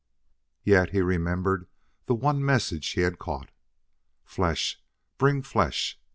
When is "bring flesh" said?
5.19-5.99